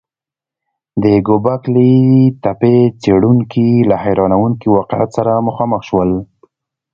[1.03, 1.91] د ګوبک لي
[2.43, 6.11] تپې څېړونکي له حیرانوونکي واقعیت سره مخامخ شول.